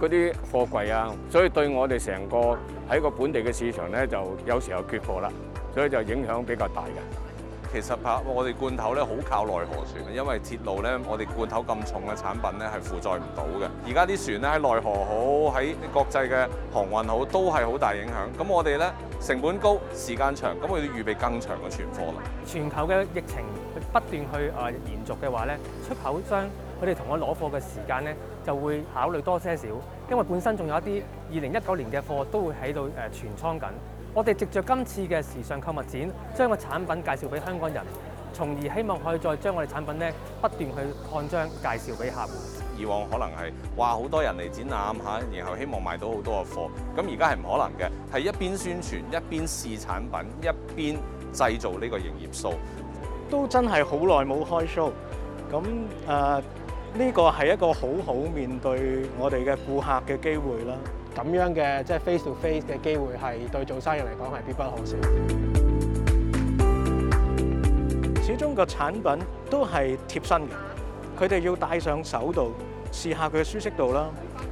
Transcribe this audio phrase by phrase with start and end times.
[0.00, 2.56] 嗰啲貨櫃啊，所以對我哋成個
[2.88, 4.16] 喺個本地嘅市場咧，就
[4.46, 5.28] 有時候缺貨啦，
[5.74, 7.00] 所以就影響比較大嘅。
[7.70, 13.70] 其實拍我哋罐頭咧好靠內河船，因為鐵路咧，我哋罐頭咁重嘅產品咧係負載唔到嘅。
[13.88, 18.40] 而家啲船咧喺內河好，喺國際嘅航運好，都係好大影響。
[18.42, 22.22] 咁我哋咧成本高，時間長，咁我哋要預備更長嘅存貨啦。
[22.46, 23.36] 全球嘅疫情
[23.92, 26.46] 不斷去啊延續嘅話咧，出口將
[26.80, 29.66] 佢哋同我攞貨嘅時間咧，就會考慮多些少，
[30.10, 31.02] 因為本身仲有一啲
[31.34, 33.66] 二零一九年嘅貨都會喺度誒存倉緊。
[34.14, 37.82] 我哋藉着今次嘅時尚購物展，將個產品介紹俾香港人，
[38.32, 40.78] 從而希望可以再將我哋產品咧不斷去
[41.12, 42.32] 擴張介紹俾客户。
[42.78, 50.96] 以往可能係話好多人嚟展覽嚇，然後希望賣到好多嘅貨，咁而家係唔可能嘅，係一邊宣傳，一邊試產品，一邊
[51.34, 52.54] 製造呢個營業數，
[53.28, 54.92] 都真係好耐冇開 show。
[55.50, 55.62] 咁
[56.08, 56.42] 誒。
[56.94, 60.74] 呢個係一個好好面對我哋嘅顧客嘅機會啦，
[61.14, 64.62] 咁樣嘅即係 face to face 嘅機會係對做生意嚟講係必不
[68.16, 68.26] 可少。
[68.26, 69.02] 始終個產品
[69.50, 70.50] 都係貼身嘅，
[71.20, 72.52] 佢哋要戴上手度
[72.90, 74.08] 試下佢嘅舒適度啦，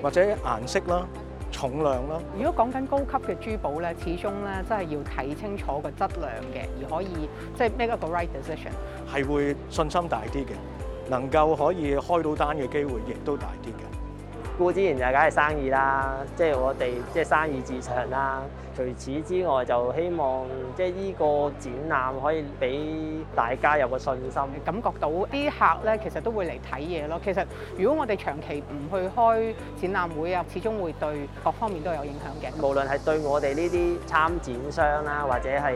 [0.00, 1.06] 或者顏色啦、
[1.50, 2.18] 重量啦。
[2.38, 7.28] 如果講緊高級嘅珠寶咧，始終咧真係要睇清楚個質量嘅，而可以
[7.58, 8.72] 即係 make 一個 right decision，
[9.12, 10.54] 係會信心大啲嘅。
[11.10, 13.89] 能夠可以開到單嘅機會，亦都大啲嘅。
[14.60, 18.42] 固之然就梗係生意啦，即係我哋即係生意至上啦。
[18.76, 21.24] 除此之外，就希望即係呢個
[21.58, 22.80] 展覽可以俾
[23.34, 27.18] 大家有個信心，感覺到啲客咧其實都會嚟睇嘢咯。
[27.24, 27.44] 其實
[27.78, 29.54] 如果我哋長期唔去開
[29.90, 32.62] 展覽會啊，始終會對各方面都有影響嘅。
[32.64, 35.74] 無論係對我哋呢啲參展商啦，或者係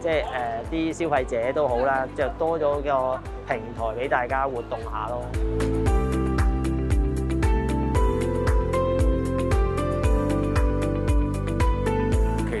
[0.00, 0.24] 即係誒
[0.70, 5.85] 啲消費者都好啦，就多咗個平台俾大家活動下咯。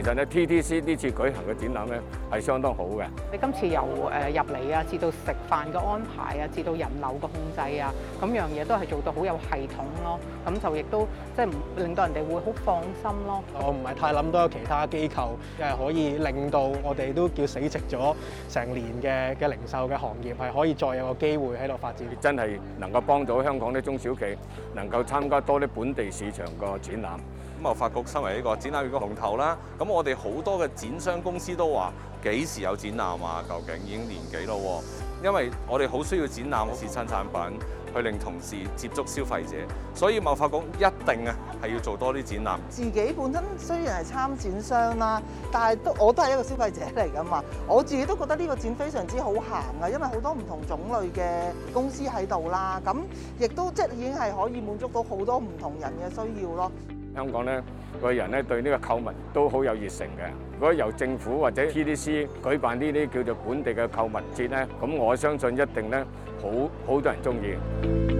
[0.06, 2.00] 其實咧，TTC 呢次舉行嘅展覽咧，
[2.30, 3.04] 係相當好嘅。
[3.32, 10.20] 你今次由誒入嚟啊，至到食飯嘅安排啊，至到人流嘅控制啊，咁樣嘢都係做到好有系統咯。
[10.46, 13.42] 咁就亦都即係令到人哋會好放心咯。
[13.54, 15.30] 我唔係太諗到有其他機構
[15.60, 18.14] 誒可以令到我哋都叫死食咗
[18.48, 18.86] 成年
[19.34, 22.06] 嘅嘅零售嘅行業係可以再有個機會喺度發展。
[22.20, 24.20] 真係能夠幫到香港啲中小企
[24.72, 27.06] 能夠參加多啲本地市場個展覽。
[27.62, 31.90] 咁啊，法局身為呢個展覽業嘅龍頭啦，咁我哋好多嘅展商公司都話
[32.24, 33.42] 幾時有展覽啊？
[33.48, 34.82] 究竟已經年幾咯？
[35.24, 37.58] 因為我哋好需要展覽試親產品，
[37.94, 39.56] 去令同事接觸消費者，
[39.94, 40.80] 所以茂發局一
[41.10, 42.58] 定啊係要做多啲展覽。
[42.68, 47.42] 自己本身雖然係參展商啦，但係都我都係一個消費者嚟噶嘛。
[47.66, 51.24] 我自己都覺得呢個展非常之好行啊，因為好多唔同種類嘅
[51.72, 52.94] 公司喺度啦，咁
[53.38, 56.70] 亦都即係已經係可以滿足到好多唔同人嘅需要咯。
[57.16, 57.62] 香港咧，
[57.98, 60.28] 個人咧對呢個購物都好有熱誠嘅。
[60.54, 66.04] 如果由政府或者 TDC 舉辦呢啲叫做本地嘅購物節咧，咁我相信一定咧
[66.42, 66.50] 好
[66.86, 68.15] 好多人中意。